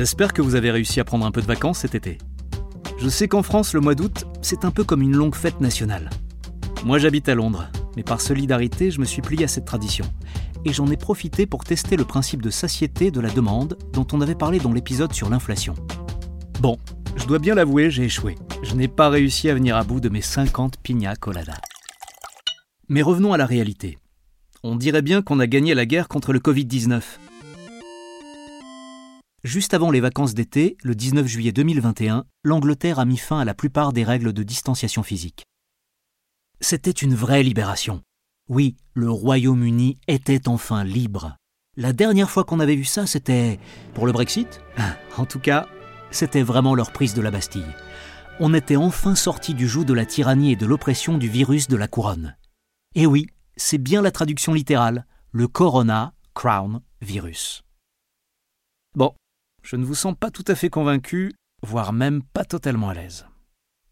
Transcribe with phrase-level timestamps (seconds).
[0.00, 2.16] J'espère que vous avez réussi à prendre un peu de vacances cet été.
[2.96, 6.08] Je sais qu'en France, le mois d'août, c'est un peu comme une longue fête nationale.
[6.86, 7.68] Moi j'habite à Londres,
[7.98, 10.06] mais par solidarité, je me suis plié à cette tradition.
[10.64, 14.22] Et j'en ai profité pour tester le principe de satiété de la demande dont on
[14.22, 15.74] avait parlé dans l'épisode sur l'inflation.
[16.60, 16.78] Bon,
[17.16, 18.36] je dois bien l'avouer, j'ai échoué.
[18.62, 21.58] Je n'ai pas réussi à venir à bout de mes 50 pina colada.
[22.88, 23.98] Mais revenons à la réalité.
[24.62, 27.02] On dirait bien qu'on a gagné la guerre contre le Covid-19.
[29.42, 33.54] Juste avant les vacances d'été, le 19 juillet 2021, l'Angleterre a mis fin à la
[33.54, 35.44] plupart des règles de distanciation physique.
[36.60, 38.02] C'était une vraie libération.
[38.50, 41.36] Oui, le Royaume-Uni était enfin libre.
[41.78, 43.58] La dernière fois qu'on avait vu ça, c'était
[43.94, 44.60] pour le Brexit
[45.16, 45.66] En tout cas,
[46.10, 47.74] c'était vraiment leur prise de la Bastille.
[48.40, 51.76] On était enfin sorti du joug de la tyrannie et de l'oppression du virus de
[51.76, 52.36] la couronne.
[52.94, 57.62] Et oui, c'est bien la traduction littérale, le Corona Crown Virus.
[58.94, 59.14] Bon,
[59.62, 63.26] je ne vous sens pas tout à fait convaincu, voire même pas totalement à l'aise.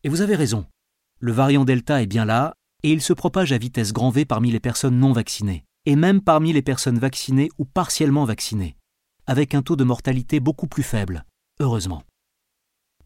[0.05, 0.67] Et vous avez raison,
[1.21, 4.51] le variant Delta est bien là, et il se propage à vitesse grand V parmi
[4.51, 8.77] les personnes non vaccinées, et même parmi les personnes vaccinées ou partiellement vaccinées,
[9.27, 11.25] avec un taux de mortalité beaucoup plus faible,
[11.61, 12.05] heureusement.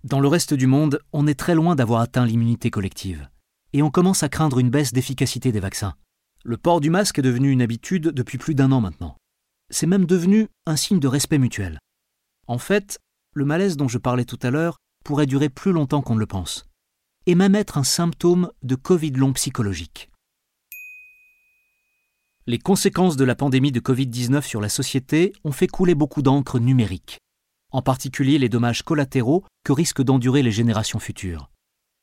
[0.05, 3.28] Dans le reste du monde, on est très loin d'avoir atteint l'immunité collective,
[3.72, 5.94] et on commence à craindre une baisse d'efficacité des vaccins.
[6.44, 9.16] Le port du masque est devenu une habitude depuis plus d'un an maintenant.
[9.70, 11.78] C'est même devenu un signe de respect mutuel.
[12.47, 12.98] En fait,
[13.35, 16.27] le malaise dont je parlais tout à l'heure pourrait durer plus longtemps qu'on ne le
[16.27, 16.64] pense,
[17.27, 20.11] et même être un symptôme de Covid long psychologique.
[22.47, 26.58] Les conséquences de la pandémie de Covid-19 sur la société ont fait couler beaucoup d'encre
[26.58, 27.19] numérique,
[27.70, 31.51] en particulier les dommages collatéraux que risquent d'endurer les générations futures.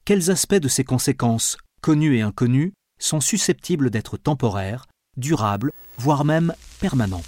[0.06, 6.54] Quels aspects de ces conséquences, connus et inconnus, sont susceptibles d'être temporaires, durables, voire même
[6.80, 7.24] permanents?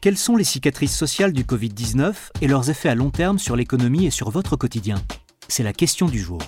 [0.00, 4.06] Quelles sont les cicatrices sociales du Covid-19 et leurs effets à long terme sur l'économie
[4.06, 4.94] et sur votre quotidien?
[5.46, 6.40] C'est la question du jour.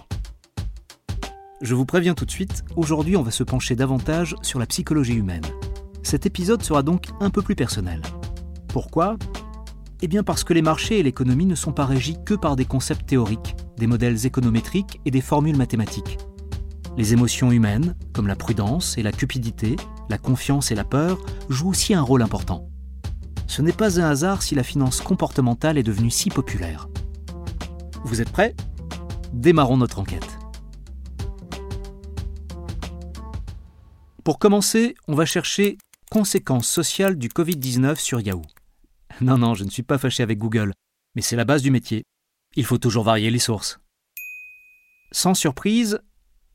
[1.60, 5.16] Je vous préviens tout de suite, aujourd'hui on va se pencher davantage sur la psychologie
[5.16, 5.44] humaine.
[6.02, 8.00] Cet épisode sera donc un peu plus personnel.
[8.68, 9.18] Pourquoi?
[10.00, 12.64] Eh bien parce que les marchés et l'économie ne sont pas régis que par des
[12.64, 16.16] concepts théoriques, des modèles économétriques et des formules mathématiques.
[16.96, 19.76] Les émotions humaines, comme la prudence et la cupidité,
[20.08, 21.18] la confiance et la peur,
[21.50, 22.71] jouent aussi un rôle important.
[23.46, 26.88] Ce n'est pas un hasard si la finance comportementale est devenue si populaire.
[28.04, 28.54] Vous êtes prêts?
[29.32, 30.38] Démarrons notre enquête.
[34.24, 35.78] Pour commencer, on va chercher
[36.10, 38.42] conséquences sociales du Covid-19 sur Yahoo.
[39.20, 40.72] Non, non, je ne suis pas fâché avec Google,
[41.14, 42.04] mais c'est la base du métier.
[42.54, 43.80] Il faut toujours varier les sources.
[45.10, 46.00] Sans surprise,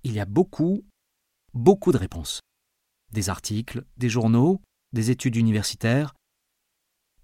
[0.04, 0.86] il y a beaucoup,
[1.54, 2.40] beaucoup de réponses.
[3.12, 4.62] Des articles, des journaux,
[4.94, 6.14] des études universitaires,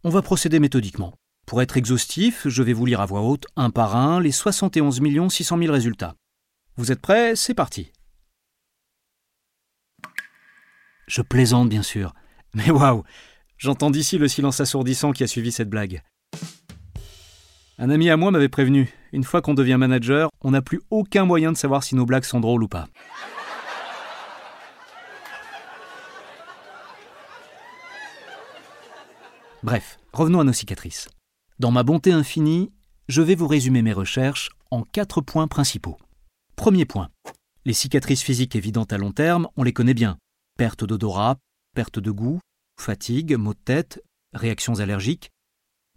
[0.03, 1.13] on va procéder méthodiquement.
[1.45, 5.01] Pour être exhaustif, je vais vous lire à voix haute, un par un, les 71
[5.31, 6.15] 600 000 résultats.
[6.75, 7.35] Vous êtes prêts?
[7.35, 7.91] C'est parti.
[11.07, 12.13] Je plaisante, bien sûr.
[12.53, 13.03] Mais waouh
[13.57, 16.01] J'entends d'ici le silence assourdissant qui a suivi cette blague.
[17.77, 21.25] Un ami à moi m'avait prévenu, une fois qu'on devient manager, on n'a plus aucun
[21.25, 22.87] moyen de savoir si nos blagues sont drôles ou pas.
[29.63, 31.07] Bref, revenons à nos cicatrices.
[31.57, 32.73] Dans ma bonté infinie,
[33.07, 35.97] je vais vous résumer mes recherches en quatre points principaux.
[36.57, 37.09] Premier point.
[37.63, 40.17] Les cicatrices physiques évidentes à long terme, on les connaît bien.
[40.57, 41.37] Perte d'odorat,
[41.73, 42.41] perte de goût,
[42.77, 44.03] fatigue, maux de tête,
[44.33, 45.31] réactions allergiques.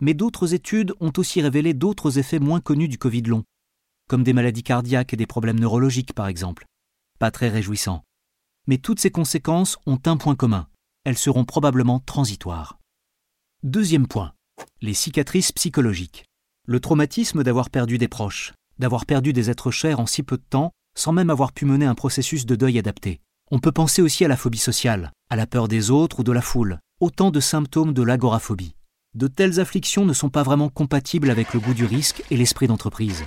[0.00, 3.42] Mais d'autres études ont aussi révélé d'autres effets moins connus du Covid long,
[4.08, 6.66] comme des maladies cardiaques et des problèmes neurologiques par exemple.
[7.18, 8.04] Pas très réjouissants.
[8.68, 10.68] Mais toutes ces conséquences ont un point commun.
[11.02, 12.78] Elles seront probablement transitoires.
[13.66, 14.32] Deuxième point,
[14.80, 16.24] les cicatrices psychologiques.
[16.68, 20.44] Le traumatisme d'avoir perdu des proches, d'avoir perdu des êtres chers en si peu de
[20.48, 23.18] temps, sans même avoir pu mener un processus de deuil adapté.
[23.50, 26.30] On peut penser aussi à la phobie sociale, à la peur des autres ou de
[26.30, 28.76] la foule, autant de symptômes de l'agoraphobie.
[29.16, 32.68] De telles afflictions ne sont pas vraiment compatibles avec le goût du risque et l'esprit
[32.68, 33.24] d'entreprise.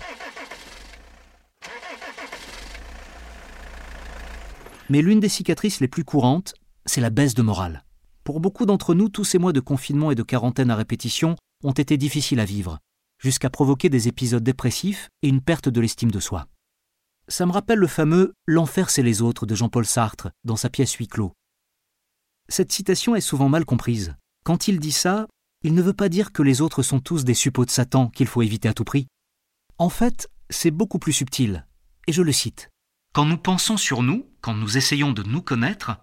[4.90, 6.54] Mais l'une des cicatrices les plus courantes,
[6.86, 7.84] c'est la baisse de morale.
[8.30, 11.72] Pour beaucoup d'entre nous, tous ces mois de confinement et de quarantaine à répétition ont
[11.72, 12.78] été difficiles à vivre,
[13.18, 16.46] jusqu'à provoquer des épisodes dépressifs et une perte de l'estime de soi.
[17.28, 20.94] Ça me rappelle le fameux L'enfer c'est les autres de Jean-Paul Sartre dans sa pièce
[20.94, 21.34] Huis clos.
[22.50, 24.14] Cette citation est souvent mal comprise.
[24.46, 25.26] Quand il dit ça,
[25.64, 28.28] il ne veut pas dire que les autres sont tous des suppôts de Satan qu'il
[28.28, 29.08] faut éviter à tout prix.
[29.80, 31.66] En fait, c'est beaucoup plus subtil,
[32.06, 32.70] et je le cite.
[33.12, 35.98] Quand nous pensons sur nous, quand nous essayons de nous connaître,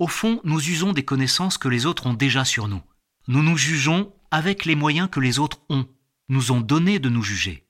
[0.00, 2.82] au fond, nous usons des connaissances que les autres ont déjà sur nous.
[3.28, 5.86] Nous nous jugeons avec les moyens que les autres ont,
[6.30, 7.66] nous ont donné de nous juger.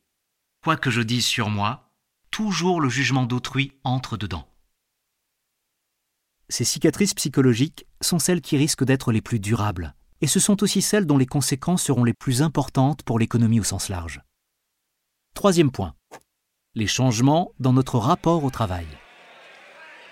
[0.63, 1.91] Quoi que je dise sur moi,
[2.31, 4.49] toujours le jugement d'autrui entre dedans.
[6.49, 10.83] Ces cicatrices psychologiques sont celles qui risquent d'être les plus durables, et ce sont aussi
[10.83, 14.23] celles dont les conséquences seront les plus importantes pour l'économie au sens large.
[15.35, 15.95] Troisième point.
[16.77, 18.87] Les changements dans notre rapport au travail.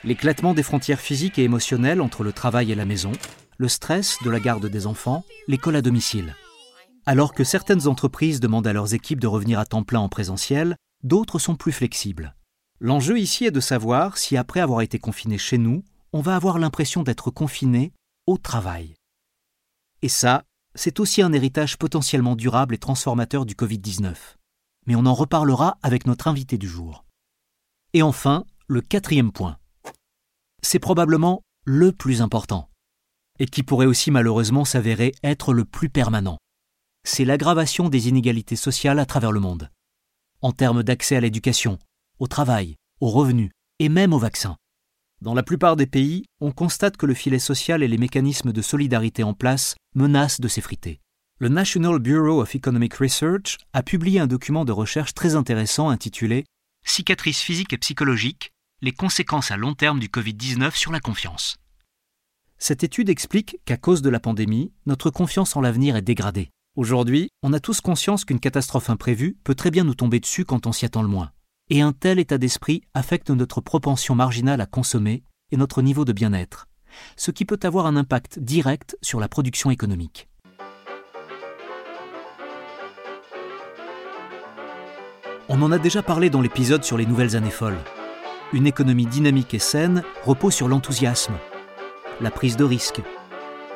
[0.05, 3.13] L'éclatement des frontières physiques et émotionnelles entre le travail et la maison,
[3.57, 6.37] le stress de la garde des enfants, l'école à domicile.
[7.05, 10.77] Alors que certaines entreprises demandent à leurs équipes de revenir à temps plein en présentiel,
[11.03, 12.35] d'autres sont plus flexibles.
[12.81, 16.59] L'enjeu ici est de savoir si après avoir été confiné chez nous, on va avoir
[16.59, 17.93] l'impression d'être confiné
[18.27, 18.95] au travail.
[20.03, 20.45] Et ça,
[20.77, 24.15] c'est aussi un héritage potentiellement durable et transformateur du Covid-19.
[24.87, 27.05] Mais on en reparlera avec notre invité du jour.
[27.95, 29.59] Et enfin, le quatrième point.
[30.63, 32.69] C'est probablement le plus important,
[33.39, 36.39] et qui pourrait aussi malheureusement s'avérer être le plus permanent.
[37.05, 39.71] C'est l'aggravation des inégalités sociales à travers le monde,
[40.43, 41.79] en termes d'accès à l'éducation,
[42.19, 44.57] au travail, aux revenus et même aux vaccins.
[45.21, 48.63] Dans la plupart des pays, on constate que le filet social et les mécanismes de
[48.63, 51.01] solidarité en place menacent de s'effriter.
[51.41, 56.45] Le National Bureau of Economic Research a publié un document de recherche très intéressant intitulé
[56.85, 58.51] Cicatrices physiques et psychologiques,
[58.81, 61.57] les conséquences à long terme du Covid-19 sur la confiance.
[62.59, 66.51] Cette étude explique qu'à cause de la pandémie, notre confiance en l'avenir est dégradée.
[66.77, 70.67] Aujourd'hui, on a tous conscience qu'une catastrophe imprévue peut très bien nous tomber dessus quand
[70.67, 71.31] on s'y attend le moins
[71.71, 76.13] et un tel état d'esprit affecte notre propension marginale à consommer et notre niveau de
[76.13, 76.67] bien-être,
[77.17, 80.29] ce qui peut avoir un impact direct sur la production économique.
[85.51, 87.79] On en a déjà parlé dans l'épisode sur les nouvelles années folles.
[88.55, 91.37] Une économie dynamique et saine repose sur l'enthousiasme,
[92.23, 93.03] la prise de risque,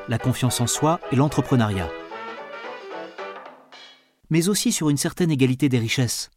[0.09, 1.91] la confiance en soi et l'entrepreneuriat.
[4.31, 6.31] Mais aussi sur une certaine égalité des richesses,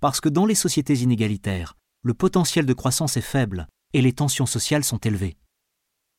[0.00, 4.46] parce que dans les sociétés inégalitaires, le potentiel de croissance est faible et les tensions
[4.46, 5.36] sociales sont élevées.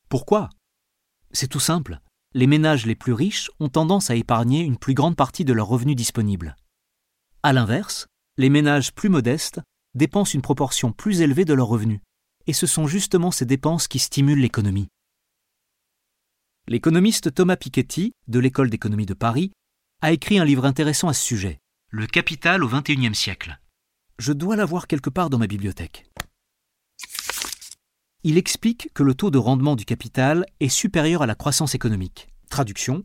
[0.07, 0.51] Pourquoi?
[1.31, 1.99] C'est tout simple.
[2.35, 5.67] Les ménages les plus riches ont tendance à épargner une plus grande partie de leurs
[5.67, 6.55] revenus disponibles.
[7.41, 8.05] A l'inverse,
[8.37, 9.61] les ménages plus modestes
[9.95, 12.01] dépensent une proportion plus élevée de leurs revenus,
[12.47, 14.87] et ce sont justement ces dépenses qui stimulent l'économie.
[16.67, 19.51] L'économiste Thomas Piketty, de l'École d'économie de Paris,
[20.01, 21.59] a écrit un livre intéressant à ce sujet,
[21.89, 23.59] Le capital au XXIe siècle.
[24.17, 26.05] Je dois l'avoir quelque part dans ma bibliothèque.
[28.23, 32.29] Il explique que le taux de rendement du capital est supérieur à la croissance économique.
[32.49, 33.03] Traduction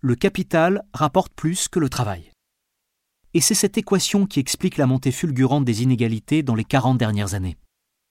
[0.00, 2.32] Le capital rapporte plus que le travail.
[3.36, 7.34] Et c'est cette équation qui explique la montée fulgurante des inégalités dans les 40 dernières
[7.34, 7.58] années.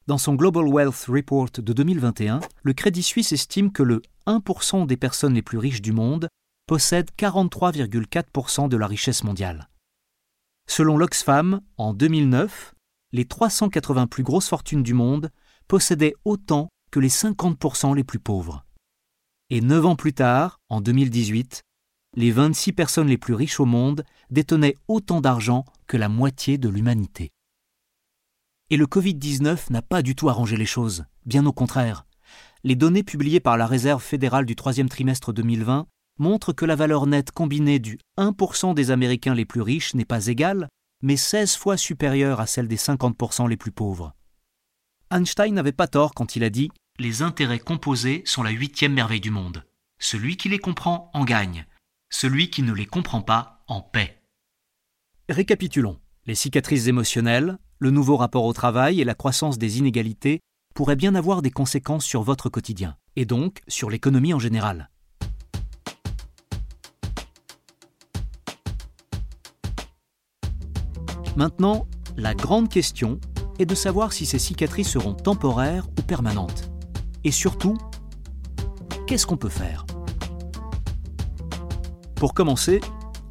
[0.05, 4.97] Dans son Global Wealth Report de 2021, le Crédit Suisse estime que le 1% des
[4.97, 6.27] personnes les plus riches du monde
[6.67, 9.71] possède 43,4% de la richesse mondiale.
[10.69, 12.75] Selon l'Oxfam, en 2009,
[13.11, 15.31] les 380 plus grosses fortunes du monde
[15.67, 18.63] possédaient autant que les 50% les plus pauvres.
[19.49, 21.63] Et neuf ans plus tard, en 2018,
[22.15, 26.69] les 26 personnes les plus riches au monde détenaient autant d'argent que la moitié de
[26.69, 27.31] l'humanité.
[28.69, 32.05] Et le Covid-19 n'a pas du tout arrangé les choses, bien au contraire.
[32.63, 35.85] Les données publiées par la Réserve fédérale du troisième trimestre 2020
[36.17, 40.27] montre que la valeur nette combinée du 1% des Américains les plus riches n'est pas
[40.27, 40.69] égale,
[41.03, 44.13] mais 16 fois supérieure à celle des 50% les plus pauvres.
[45.11, 49.21] Einstein n'avait pas tort quand il a dit Les intérêts composés sont la huitième merveille
[49.21, 49.63] du monde.
[49.99, 51.65] Celui qui les comprend en gagne.
[52.17, 54.21] Celui qui ne les comprend pas en paix.
[55.27, 55.99] Récapitulons.
[56.25, 60.39] Les cicatrices émotionnelles, le nouveau rapport au travail et la croissance des inégalités
[60.73, 64.89] pourraient bien avoir des conséquences sur votre quotidien, et donc sur l'économie en général.
[71.35, 73.19] Maintenant, la grande question
[73.59, 76.71] est de savoir si ces cicatrices seront temporaires ou permanentes.
[77.25, 77.77] Et surtout,
[79.05, 79.85] qu'est-ce qu'on peut faire?
[82.15, 82.79] Pour commencer,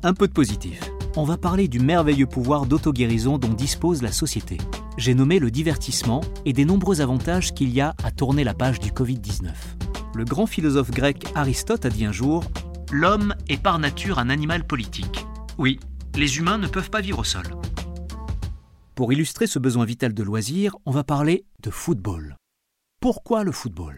[0.03, 0.91] un peu de positif.
[1.17, 4.59] On va parler du merveilleux pouvoir d'auto-guérison dont dispose la société.
[4.99, 8.81] J'ai nommé le divertissement et des nombreux avantages qu'il y a à tourner la page
[8.81, 9.49] du Covid-19.
[10.15, 12.45] Le grand philosophe grec Aristote a dit un jour
[12.93, 15.25] L'homme est par nature un animal politique.
[15.57, 15.81] Oui,
[16.15, 17.47] les humains ne peuvent pas vivre au sol.
[18.95, 22.37] Pour illustrer ce besoin vital de loisir, on va parler de football.
[23.01, 23.97] Pourquoi le football?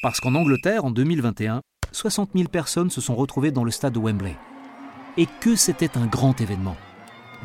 [0.00, 1.60] Parce qu'en Angleterre, en 2021,
[1.92, 4.36] 60 000 personnes se sont retrouvées dans le stade de Wembley.
[5.16, 6.76] Et que c'était un grand événement.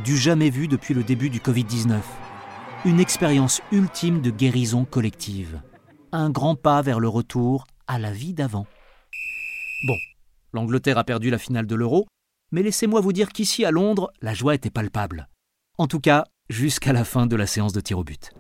[0.03, 1.99] Du jamais vu depuis le début du Covid-19.
[2.85, 5.61] Une expérience ultime de guérison collective.
[6.11, 8.67] Un grand pas vers le retour à la vie d'avant.
[9.87, 9.97] Bon,
[10.51, 12.07] l'Angleterre a perdu la finale de l'Euro,
[12.51, 15.27] mais laissez-moi vous dire qu'ici à Londres, la joie était palpable.
[15.77, 18.31] En tout cas, jusqu'à la fin de la séance de tir au but.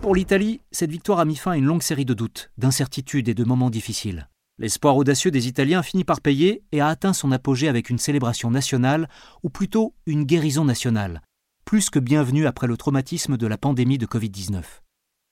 [0.00, 3.34] Pour l'Italie, cette victoire a mis fin à une longue série de doutes, d'incertitudes et
[3.34, 4.28] de moments difficiles.
[4.56, 8.50] L'espoir audacieux des Italiens finit par payer et a atteint son apogée avec une célébration
[8.50, 9.08] nationale,
[9.42, 11.22] ou plutôt une guérison nationale,
[11.64, 14.62] plus que bienvenue après le traumatisme de la pandémie de Covid-19.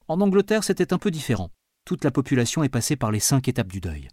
[0.09, 1.51] En Angleterre, c'était un peu différent.
[1.85, 4.09] Toute la population est passée par les cinq étapes du deuil.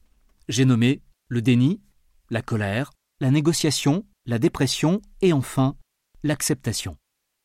[0.49, 1.81] J'ai nommé le déni,
[2.29, 5.75] la colère, la négociation, la dépression et enfin
[6.23, 6.95] l'acceptation.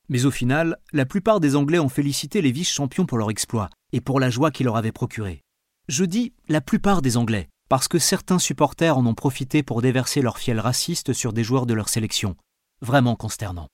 [0.08, 4.00] Mais au final, la plupart des Anglais ont félicité les vice-champions pour leur exploit et
[4.00, 5.42] pour la joie qu'il leur avait procuré.
[5.88, 10.22] Je dis la plupart des Anglais, parce que certains supporters en ont profité pour déverser
[10.22, 12.36] leur fiel raciste sur des joueurs de leur sélection.
[12.80, 13.68] Vraiment consternant.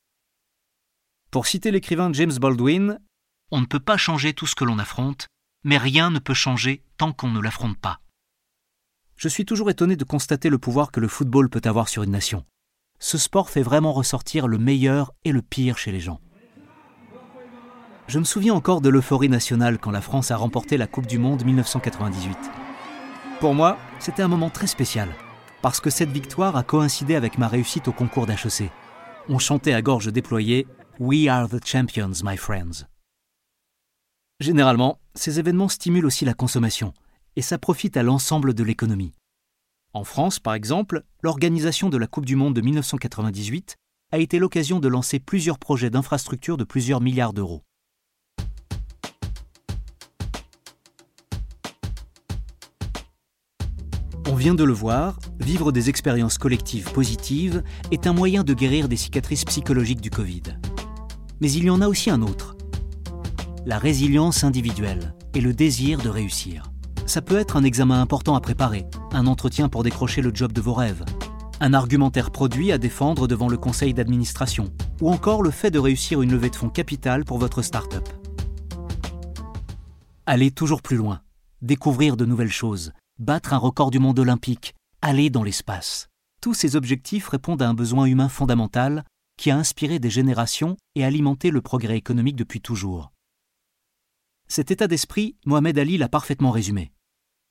[1.31, 2.99] Pour citer l'écrivain James Baldwin,
[3.51, 5.29] On ne peut pas changer tout ce que l'on affronte,
[5.63, 8.01] mais rien ne peut changer tant qu'on ne l'affronte pas.
[9.17, 12.11] Je suis toujours étonné de constater le pouvoir que le football peut avoir sur une
[12.11, 12.45] nation
[13.05, 16.21] ce sport fait vraiment ressortir le meilleur et le pire chez les gens.
[18.07, 21.19] Je me souviens encore de l'euphorie nationale quand la France a remporté la Coupe du
[21.19, 22.37] Monde 1998.
[23.41, 25.09] Pour moi, c'était un moment très spécial,
[25.63, 28.71] parce que cette victoire a coïncidé avec ma réussite au concours d'HEC.
[29.31, 30.67] On chantait à gorge déployée
[31.01, 32.85] We are the champions, my friends.
[34.39, 36.93] Généralement, ces événements stimulent aussi la consommation,
[37.37, 39.15] et ça profite à l'ensemble de l'économie.
[39.95, 43.77] En France, par exemple, l'organisation de la Coupe du Monde de 1998
[44.13, 47.63] a été l'occasion de lancer plusieurs projets d'infrastructures de plusieurs milliards d'euros.
[54.27, 58.89] On vient de le voir, vivre des expériences collectives positives est un moyen de guérir
[58.89, 60.43] des cicatrices psychologiques du Covid.
[61.41, 62.57] Mais il y en a aussi un autre.
[63.67, 66.73] La résilience individuelle et le désir de réussir.
[67.05, 70.61] Ça peut être un examen important à préparer, un entretien pour décrocher le job de
[70.63, 71.05] vos rêves,
[71.61, 76.23] un argumentaire produit à défendre devant le conseil d'administration, ou encore le fait de réussir
[76.23, 78.09] une levée de fonds capital pour votre start-up.
[80.25, 81.21] Aller toujours plus loin,
[81.61, 86.09] découvrir de nouvelles choses, battre un record du monde olympique, aller dans l'espace.
[86.41, 89.05] Tous ces objectifs répondent à un besoin humain fondamental
[89.37, 93.13] qui a inspiré des générations et alimenté le progrès économique depuis toujours.
[94.49, 96.93] Cet état d'esprit, Mohamed Ali l'a parfaitement résumé.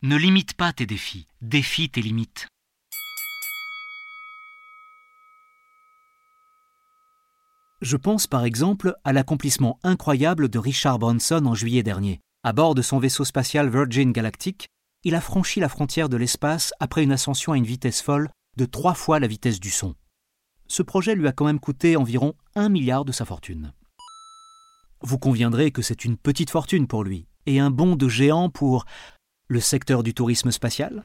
[0.01, 2.47] Ne limite pas tes défis, défie tes limites.
[7.81, 12.21] Je pense par exemple à l'accomplissement incroyable de Richard Branson en juillet dernier.
[12.43, 14.69] À bord de son vaisseau spatial Virgin Galactic,
[15.03, 18.65] il a franchi la frontière de l'espace après une ascension à une vitesse folle de
[18.65, 19.95] trois fois la vitesse du son.
[20.67, 23.73] Ce projet lui a quand même coûté environ un milliard de sa fortune.
[25.01, 28.85] Vous conviendrez que c'est une petite fortune pour lui, et un bond de géant pour
[29.47, 31.03] le secteur du tourisme spatial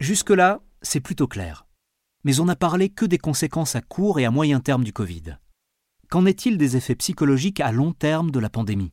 [0.00, 1.66] Jusque-là, c'est plutôt clair.
[2.24, 5.38] Mais on n'a parlé que des conséquences à court et à moyen terme du Covid.
[6.10, 8.92] Qu'en est-il des effets psychologiques à long terme de la pandémie?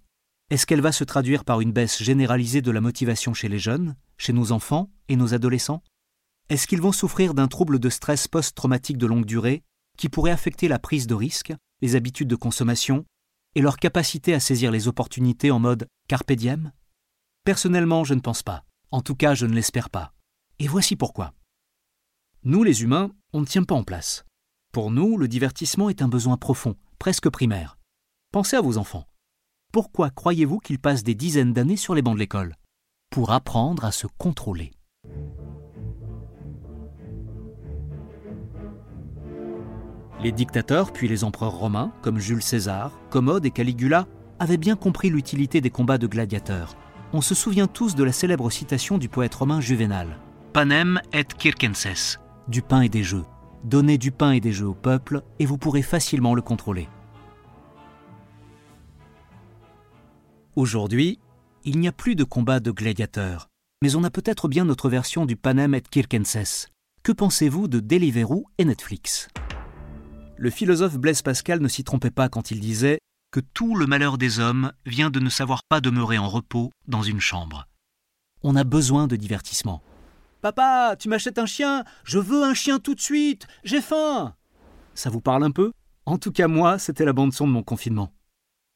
[0.52, 3.96] Est-ce qu'elle va se traduire par une baisse généralisée de la motivation chez les jeunes,
[4.18, 5.82] chez nos enfants et nos adolescents?
[6.50, 9.64] Est-ce qu'ils vont souffrir d'un trouble de stress post-traumatique de longue durée
[9.98, 13.06] qui pourrait affecter la prise de risque, les habitudes de consommation
[13.56, 16.32] et leur capacité à saisir les opportunités en mode carpe
[17.44, 18.66] Personnellement, je ne pense pas.
[18.92, 20.14] En tout cas, je ne l'espère pas.
[20.60, 21.34] Et voici pourquoi.
[22.44, 24.26] Nous, les humains, on ne tient pas en place.
[24.72, 27.80] Pour nous, le divertissement est un besoin profond, presque primaire.
[28.32, 29.08] Pensez à vos enfants.
[29.76, 32.56] Pourquoi croyez-vous qu'ils passent des dizaines d'années sur les bancs de l'école?
[33.10, 34.72] Pour apprendre à se contrôler.
[40.24, 44.08] Les dictateurs, puis les empereurs romains, comme Jules César, Commode et Caligula,
[44.40, 46.78] avaient bien compris l'utilité des combats de gladiateurs.
[47.12, 50.22] On se souvient tous de la célèbre citation du poète romain Juvénal
[50.54, 52.18] Panem et circenses
[52.48, 53.26] du pain et des jeux.
[53.66, 56.88] Donnez du pain et des jeux au peuple et vous pourrez facilement le contrôler.
[60.56, 61.20] Aujourd'hui,
[61.66, 63.50] il n'y a plus de combats de gladiateurs,
[63.82, 66.70] mais on a peut-être bien notre version du Panem et circenses.
[67.04, 69.28] Que pensez-vous de Deliveroo et Netflix?
[70.38, 73.00] Le philosophe Blaise Pascal ne s'y trompait pas quand il disait
[73.32, 77.04] que tout le malheur des hommes vient de ne savoir pas demeurer en repos dans
[77.04, 77.68] une chambre.
[78.42, 79.84] On a besoin de divertissement.
[80.40, 84.36] Papa, tu m'achètes un chien Je veux un chien tout de suite J'ai faim
[84.94, 85.74] Ça vous parle un peu?
[86.06, 88.15] En tout cas, moi, c'était la bande-son de mon confinement.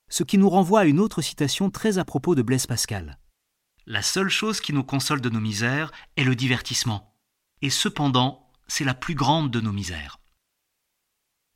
[0.09, 3.19] Ce qui nous renvoie à une autre citation très à propos de Blaise Pascal.
[3.85, 7.15] La seule chose qui nous console de nos misères est le divertissement.
[7.61, 10.19] Et cependant, c'est la plus grande de nos misères.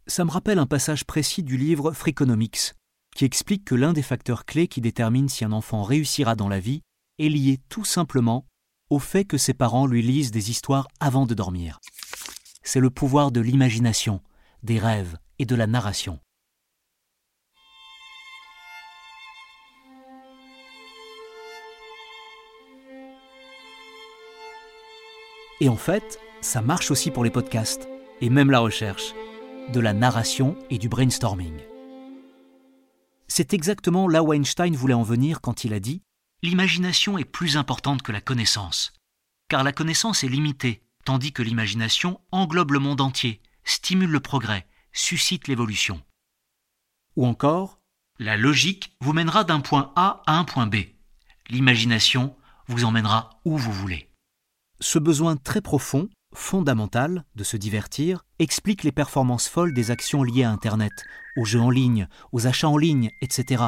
[0.07, 2.73] Ça me rappelle un passage précis du livre Freakonomics,
[3.15, 6.59] qui explique que l'un des facteurs clés qui détermine si un enfant réussira dans la
[6.59, 6.81] vie
[7.19, 8.45] est lié tout simplement
[8.89, 11.79] au fait que ses parents lui lisent des histoires avant de dormir.
[12.63, 14.21] C'est le pouvoir de l'imagination,
[14.61, 16.19] des rêves et de la narration.
[25.63, 27.87] Et en fait, ça marche aussi pour les podcasts,
[28.19, 29.13] et même la recherche,
[29.71, 31.57] de la narration et du brainstorming.
[33.29, 36.01] C'est exactement là où Einstein voulait en venir quand il a dit
[36.41, 38.91] L'imagination est plus importante que la connaissance,
[39.47, 44.67] car la connaissance est limitée, tandis que l'imagination englobe le monde entier, stimule le progrès,
[44.91, 46.01] suscite l'évolution.
[47.15, 47.79] Ou encore,
[48.19, 50.75] la logique vous mènera d'un point A à un point B.
[51.47, 52.35] L'imagination
[52.67, 54.09] vous emmènera où vous voulez.
[54.83, 60.43] Ce besoin très profond, fondamental, de se divertir, explique les performances folles des actions liées
[60.43, 60.93] à Internet,
[61.37, 63.63] aux jeux en ligne, aux achats en ligne, etc.,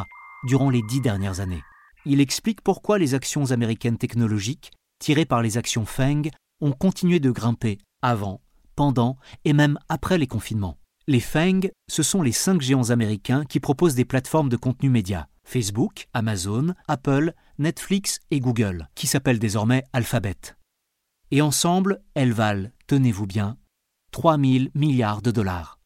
[0.45, 1.63] durant les dix dernières années
[2.05, 6.29] il explique pourquoi les actions américaines technologiques, tirées par les actions FANG,
[6.61, 8.41] ont continué de grimper avant,
[8.75, 10.77] pendant et même après les confinements.
[11.07, 15.27] Les FANG, ce sont les cinq géants américains qui proposent des plateformes de contenu média
[15.43, 20.55] Facebook, Amazon, Apple, Netflix et Google, qui s'appellent désormais Alphabet.
[21.31, 23.57] Et ensemble, elles valent, tenez-vous bien,
[24.11, 25.79] 3 000 milliards de dollars,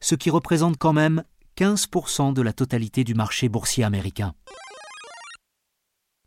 [0.00, 1.24] ce qui représente quand même
[1.56, 4.34] 15% de la totalité du marché boursier américain.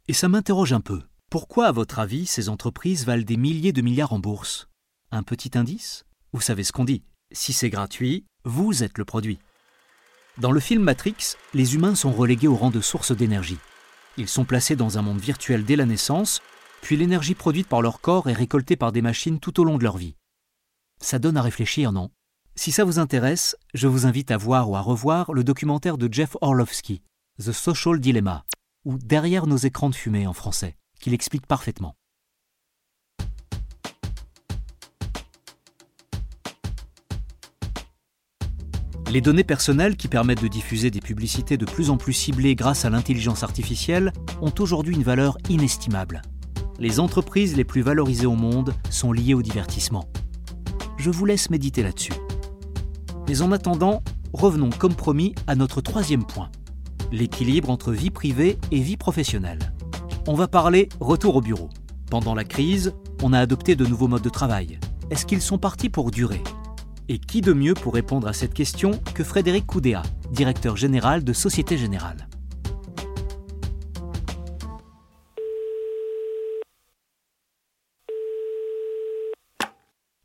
[0.08, 1.02] Et ça m'interroge un peu.
[1.30, 4.68] Pourquoi, à votre avis, ces entreprises valent des milliers de milliards en bourse?
[5.12, 6.06] Un petit indice?
[6.34, 7.04] Vous savez ce qu'on dit.
[7.32, 9.40] Si c'est gratuit, vous êtes le produit.
[10.40, 13.60] Dans le film Matrix, les humains sont relégués au rang de source d'énergie.
[14.18, 16.42] Ils sont placés dans un monde virtuel dès la naissance,
[16.82, 19.84] puis l'énergie produite par leur corps est récoltée par des machines tout au long de
[19.84, 20.16] leur vie.
[21.02, 22.10] Ça donne à réfléchir, non?
[22.56, 26.12] Si ça vous intéresse, je vous invite à voir ou à revoir le documentaire de
[26.12, 27.02] Jeff Orlovsky,
[27.40, 28.44] The Social Dilemma
[28.86, 31.96] ou Derrière nos écrans de fumée en français, qui l'explique parfaitement.
[39.12, 42.86] Les données personnelles qui permettent de diffuser des publicités de plus en plus ciblées grâce
[42.86, 46.22] à l'intelligence artificielle ont aujourd'hui une valeur inestimable.
[46.80, 50.06] Les entreprises les plus valorisées au monde sont liées au divertissement.
[50.98, 52.14] Je vous laisse méditer là-dessus.
[53.28, 56.50] Mais en attendant, revenons comme promis à notre troisième point
[57.12, 59.74] l'équilibre entre vie privée et vie professionnelle.
[60.28, 61.70] On va parler retour au bureau.
[62.10, 64.80] Pendant la crise, on a adopté de nouveaux modes de travail.
[65.10, 66.42] Est-ce qu'ils sont partis pour durer?
[67.10, 71.34] Et qui de mieux pour répondre à cette question que Frédéric Coudéa, directeur général de
[71.34, 72.29] Société Générale?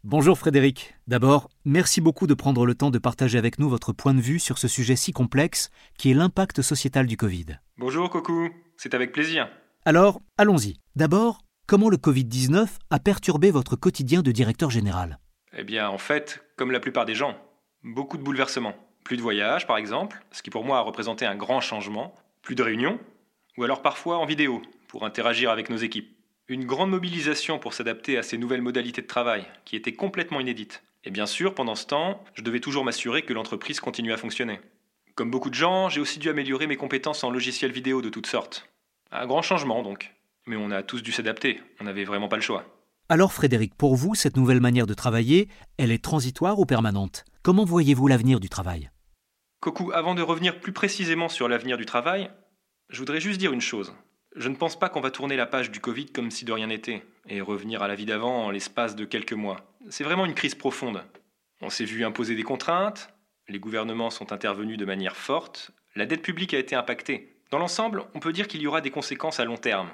[0.07, 0.95] Bonjour Frédéric.
[1.07, 4.39] D'abord, merci beaucoup de prendre le temps de partager avec nous votre point de vue
[4.39, 7.47] sur ce sujet si complexe qui est l'impact sociétal du Covid.
[7.79, 9.49] Bonjour Coucou, c'est avec plaisir.
[9.87, 10.77] Alors, allons-y.
[10.95, 15.21] D'abord, comment le Covid-19 a perturbé votre quotidien de directeur général?
[15.57, 17.39] Eh bien, en fait, comme la plupart des gens,
[17.83, 18.75] beaucoup de bouleversements.
[19.05, 22.15] Plus de voyages, par exemple, ce qui pour moi a représenté un grand changement.
[22.43, 23.01] Plus de réunions,
[23.57, 26.15] ou alors parfois en vidéo, pour interagir avec nos équipes.
[26.47, 30.83] Une grande mobilisation pour s'adapter à ces nouvelles modalités de travail, qui étaient complètement inédites.
[31.03, 34.61] Et bien sûr, pendant ce temps, je devais toujours m'assurer que l'entreprise continuait à fonctionner.
[35.15, 38.27] Comme beaucoup de gens, j'ai aussi dû améliorer mes compétences en logiciels vidéo de toutes
[38.27, 38.69] sortes.
[39.11, 40.13] Un grand changement donc.
[40.47, 42.67] Mais on a tous dû s'adapter, on n'avait vraiment pas le choix.
[43.09, 47.25] Alors Frédéric, pour vous, cette nouvelle manière de travailler, elle est transitoire ou permanente?
[47.43, 48.91] Comment voyez-vous l'avenir du travail?
[49.61, 52.31] Coco, avant de revenir plus précisément sur l'avenir du travail,
[52.91, 53.95] je voudrais juste dire une chose.
[54.35, 56.67] Je ne pense pas qu'on va tourner la page du Covid comme si de rien
[56.67, 59.61] n'était, et revenir à la vie d'avant en l'espace de quelques mois.
[59.91, 61.05] C'est vraiment une crise profonde.
[61.61, 63.11] On s'est vu imposer des contraintes,
[63.49, 67.37] les gouvernements sont intervenus de manière forte, la dette publique a été impactée.
[67.51, 69.91] Dans l'ensemble, on peut dire qu'il y aura des conséquences à long terme,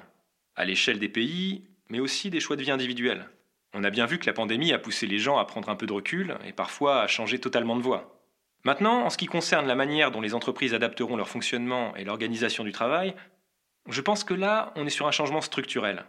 [0.55, 3.29] à l'échelle des pays, mais aussi des choix de vie individuels.
[3.73, 5.85] On a bien vu que la pandémie a poussé les gens à prendre un peu
[5.85, 8.17] de recul et parfois à changer totalement de voie.
[8.63, 12.63] Maintenant, en ce qui concerne la manière dont les entreprises adapteront leur fonctionnement et l'organisation
[12.63, 13.15] du travail,
[13.87, 16.05] je pense que là, on est sur un changement structurel.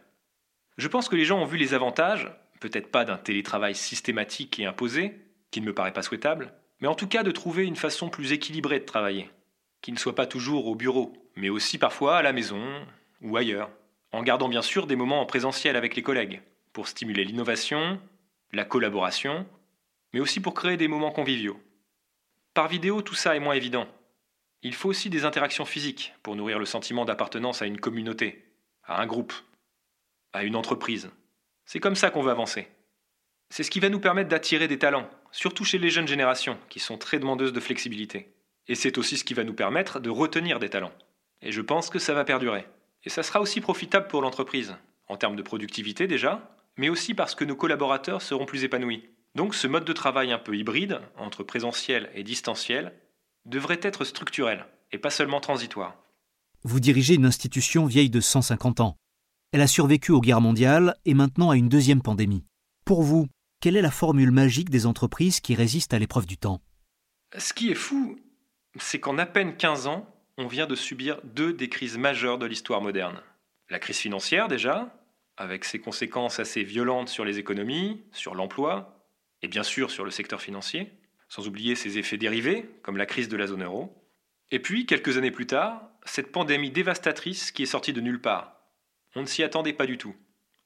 [0.76, 2.30] Je pense que les gens ont vu les avantages,
[2.60, 5.18] peut-être pas d'un télétravail systématique et imposé,
[5.50, 8.32] qui ne me paraît pas souhaitable, mais en tout cas de trouver une façon plus
[8.32, 9.30] équilibrée de travailler.
[9.80, 12.62] qui ne soient pas toujours au bureau, mais aussi parfois à la maison
[13.20, 13.68] ou ailleurs,
[14.12, 16.40] en gardant bien sûr des moments en présentiel avec les collègues,
[16.72, 18.00] pour stimuler l'innovation,
[18.52, 19.44] la collaboration,
[20.12, 21.60] mais aussi pour créer des moments conviviaux.
[22.54, 23.88] Par vidéo, tout ça est moins évident.
[24.62, 28.44] Il faut aussi des interactions physiques pour nourrir le sentiment d'appartenance à une communauté,
[28.84, 29.32] à un groupe,
[30.32, 31.10] à une entreprise.
[31.66, 32.68] C'est comme ça qu'on veut avancer.
[33.50, 36.78] C'est ce qui va nous permettre d'attirer des talents, surtout chez les jeunes générations, qui
[36.78, 38.32] sont très demandeuses de flexibilité.
[38.68, 40.92] Et c'est aussi ce qui va nous permettre de retenir des talents.
[41.42, 42.64] Et je pense que ça va perdurer.
[43.04, 44.76] Et ça sera aussi profitable pour l'entreprise,
[45.08, 49.08] en termes de productivité déjà, mais aussi parce que nos collaborateurs seront plus épanouis.
[49.34, 52.92] Donc ce mode de travail un peu hybride, entre présentiel et distanciel,
[53.44, 55.96] devrait être structurel, et pas seulement transitoire.
[56.64, 58.96] Vous dirigez une institution vieille de 150 ans.
[59.52, 62.44] Elle a survécu aux guerres mondiales et maintenant à une deuxième pandémie.
[62.84, 63.26] Pour vous,
[63.60, 66.60] quelle est la formule magique des entreprises qui résistent à l'épreuve du temps?
[67.36, 68.18] Ce qui est fou,
[68.78, 70.06] c'est qu'en à peine 15 ans,
[70.38, 73.20] on vient de subir deux des crises majeures de l'histoire moderne.
[73.68, 74.94] La crise financière déjà,
[75.36, 79.06] avec ses conséquences assez violentes sur les économies, sur l'emploi,
[79.42, 80.92] et bien sûr sur le secteur financier,
[81.32, 83.90] sans oublier ses effets dérivés, comme la crise de la zone euro.
[84.50, 88.60] Et puis, quelques années plus tard, cette pandémie dévastatrice qui est sortie de nulle part,
[89.14, 90.14] on ne s'y attendait pas du tout.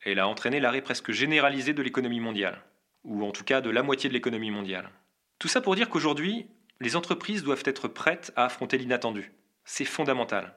[0.05, 2.65] Elle a entraîné l'arrêt presque généralisé de l'économie mondiale,
[3.05, 4.91] ou en tout cas de la moitié de l'économie mondiale.
[5.39, 6.49] Tout ça pour dire qu'aujourd'hui,
[6.81, 9.31] les entreprises doivent être prêtes à affronter l'inattendu.
[9.65, 10.53] C'est fondamental.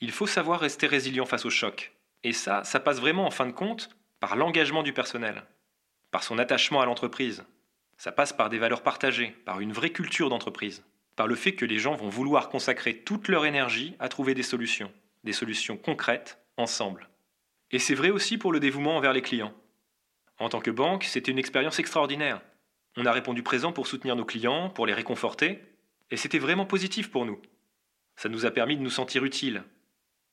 [0.00, 1.92] Il faut savoir rester résilient face au choc.
[2.24, 5.44] Et ça, ça passe vraiment en fin de compte par l'engagement du personnel,
[6.10, 7.44] par son attachement à l'entreprise.
[8.00, 10.82] Ça passe par des valeurs partagées, par une vraie culture d'entreprise,
[11.16, 14.42] par le fait que les gens vont vouloir consacrer toute leur énergie à trouver des
[14.42, 14.90] solutions,
[15.22, 17.10] des solutions concrètes, ensemble.
[17.70, 19.52] Et c'est vrai aussi pour le dévouement envers les clients.
[20.38, 22.40] En tant que banque, c'était une expérience extraordinaire.
[22.96, 25.60] On a répondu présent pour soutenir nos clients, pour les réconforter,
[26.10, 27.38] et c'était vraiment positif pour nous.
[28.16, 29.62] Ça nous a permis de nous sentir utiles.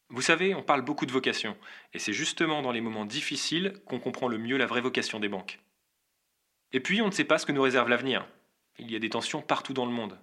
[0.08, 1.58] Vous savez, on parle beaucoup de vocation,
[1.93, 5.27] et c'est justement dans les moments difficiles qu'on comprend le mieux la vraie vocation des
[5.27, 5.60] banques.
[6.73, 8.27] Et puis, on ne sait pas ce que nous réserve l'avenir.
[8.80, 10.17] Il y a des tensions partout dans le monde.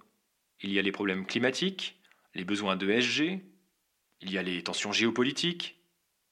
[0.61, 1.99] Il y a les problèmes climatiques,
[2.33, 3.41] les besoins de SG,
[4.21, 5.79] il y a les tensions géopolitiques,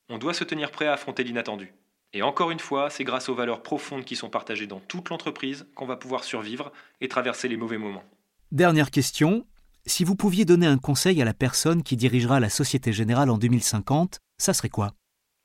[0.09, 1.73] on doit se tenir prêt à affronter l'inattendu.
[2.13, 5.65] Et encore une fois, c'est grâce aux valeurs profondes qui sont partagées dans toute l'entreprise
[5.75, 6.71] qu'on va pouvoir survivre
[7.01, 8.03] et traverser les mauvais moments.
[8.51, 9.47] Dernière question.
[9.85, 13.37] Si vous pouviez donner un conseil à la personne qui dirigera la Société Générale en
[13.37, 14.93] 2050, ça serait quoi?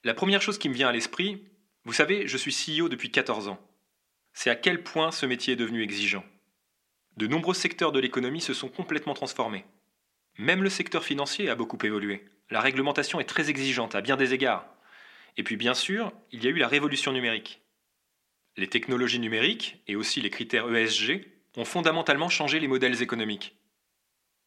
[0.05, 1.43] La première chose qui me vient à l'esprit,
[1.85, 3.59] vous savez, je suis CEO depuis 14 ans.
[4.41, 6.25] C'est à quel point ce métier est devenu exigeant.
[7.17, 9.65] De nombreux secteurs de l'économie se sont complètement transformés.
[10.37, 12.25] Même le secteur financier a beaucoup évolué.
[12.49, 14.65] La réglementation est très exigeante à bien des égards.
[15.37, 17.63] Et puis bien sûr, il y a eu la révolution numérique.
[18.57, 23.57] Les technologies numériques, et aussi les critères ESG, ont fondamentalement changé les modèles économiques.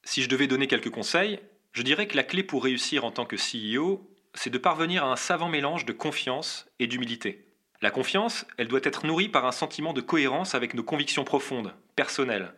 [0.06, 1.42] Si je devais donner quelques conseils,
[1.74, 5.12] je dirais que la clé pour réussir en tant que CEO, c'est de parvenir à
[5.12, 7.51] un savant mélange de confiance et d'humilité.
[7.82, 11.74] La confiance, elle doit être nourrie par un sentiment de cohérence avec nos convictions profondes,
[11.96, 12.54] personnelles.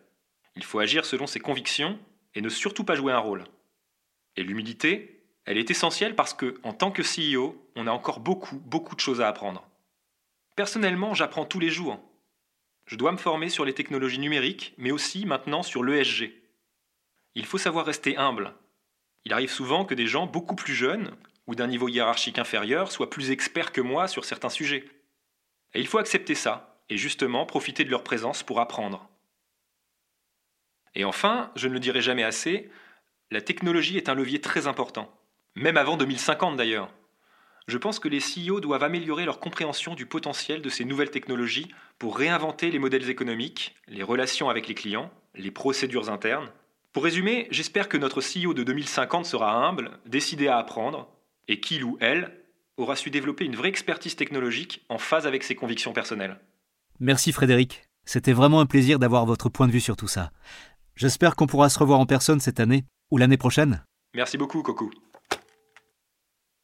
[0.57, 1.97] Il faut agir selon ses convictions
[2.35, 3.45] et ne surtout pas jouer un rôle.
[4.35, 8.57] Et l'humilité, elle est essentielle parce que, en tant que CEO, on a encore beaucoup,
[8.59, 9.65] beaucoup de choses à apprendre.
[10.57, 12.01] Personnellement, j'apprends tous les jours.
[12.85, 16.33] Je dois me former sur les technologies numériques, mais aussi maintenant sur l'ESG.
[17.35, 18.53] Il faut savoir rester humble.
[19.23, 21.15] Il arrive souvent que des gens beaucoup plus jeunes
[21.47, 24.85] ou d'un niveau hiérarchique inférieur soient plus experts que moi sur certains sujets.
[25.73, 29.09] Et il faut accepter ça, et justement profiter de leur présence pour apprendre.
[30.95, 32.69] Et enfin, je ne le dirai jamais assez,
[33.31, 35.11] la technologie est un levier très important,
[35.55, 36.93] même avant 2050 d'ailleurs.
[37.67, 41.73] Je pense que les CEO doivent améliorer leur compréhension du potentiel de ces nouvelles technologies
[41.97, 46.51] pour réinventer les modèles économiques, les relations avec les clients, les procédures internes.
[46.91, 51.09] Pour résumer, j'espère que notre CEO de 2050 sera humble, décidé à apprendre,
[51.47, 52.42] et qu'il ou elle
[52.77, 56.39] aura su développer une vraie expertise technologique en phase avec ses convictions personnelles.
[56.99, 57.83] Merci Frédéric.
[58.05, 60.31] C'était vraiment un plaisir d'avoir votre point de vue sur tout ça.
[60.95, 63.83] J'espère qu'on pourra se revoir en personne cette année ou l'année prochaine.
[64.13, 64.91] Merci beaucoup, Coco.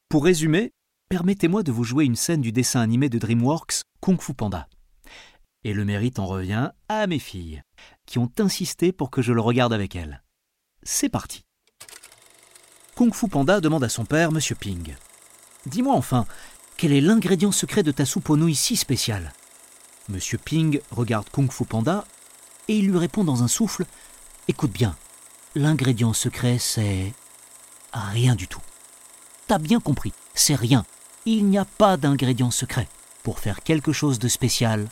[0.09, 0.71] Pour résumer,
[1.09, 4.67] permettez-moi de vous jouer une scène du dessin animé de DreamWorks Kung Fu Panda.
[5.63, 7.61] Et le mérite en revient à mes filles,
[8.05, 10.23] qui ont insisté pour que je le regarde avec elles.
[10.83, 11.43] C'est parti.
[12.95, 14.95] Kung Fu Panda demande à son père, Monsieur Ping.
[15.69, 16.25] Dis-moi enfin,
[16.77, 19.33] quel est l'ingrédient secret de ta soupe aux nouilles si spéciale?
[20.07, 22.05] Monsieur Ping regarde Kung Fu Panda
[22.67, 23.85] et il lui répond dans un souffle
[24.47, 24.95] Écoute bien,
[25.53, 27.13] l'ingrédient secret, c'est.
[27.93, 28.61] rien du tout.
[29.45, 30.85] T'as bien compris, c'est rien.
[31.27, 32.87] Il n'y a pas d'ingrédient secret.
[33.21, 34.87] Pour faire quelque chose de spécial,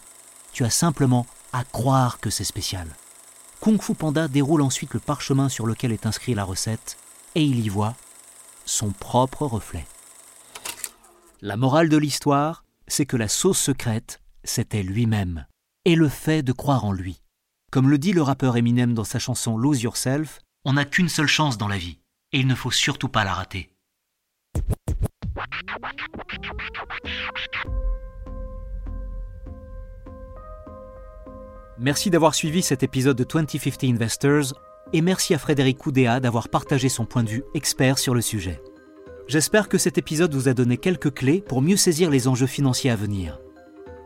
[0.53, 2.87] tu as simplement à croire que c'est spécial.
[3.61, 6.97] Kung Fu Panda déroule ensuite le parchemin sur lequel est inscrit la recette
[7.33, 7.95] et il y voit
[8.65, 9.87] son propre reflet.
[11.41, 15.45] La morale de l'histoire, c'est que la sauce secrète, c'était lui-même,
[15.85, 17.21] et le fait de croire en lui.
[17.71, 21.27] Comme le dit le rappeur Eminem dans sa chanson Lose Yourself, on n'a qu'une seule
[21.27, 21.99] chance dans la vie,
[22.31, 23.69] et il ne faut surtout pas la rater.
[31.77, 34.55] Merci d'avoir suivi cet épisode de 2050 Investors
[34.91, 38.59] et merci à Frédéric Oudéa d'avoir partagé son point de vue expert sur le sujet.
[39.27, 42.91] J'espère que cet épisode vous a donné quelques clés pour mieux saisir les enjeux financiers
[42.91, 43.39] à venir.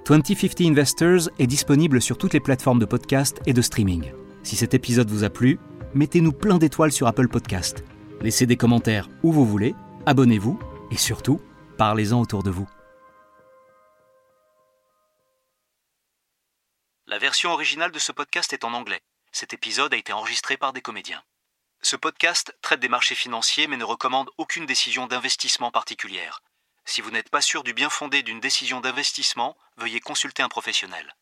[0.08, 4.14] 2050 Investors est disponible sur toutes les plateformes de podcast et de streaming.
[4.42, 5.60] Si cet épisode vous a plu,
[5.94, 7.84] mettez-nous plein d'étoiles sur Apple Podcast.
[8.22, 9.76] Laissez des commentaires où vous voulez,
[10.08, 11.40] abonnez-vous et surtout,
[11.78, 12.68] parlez-en autour de vous.
[17.06, 19.02] La version originale de ce podcast est en anglais.
[19.32, 21.22] Cet épisode a été enregistré par des comédiens.
[21.84, 26.44] Ce podcast traite des marchés financiers mais ne recommande aucune décision d'investissement particulière.
[26.86, 31.16] Si vous n'êtes pas sûr du bien fondé d'une décision d'investissement, veuillez consulter un professionnel.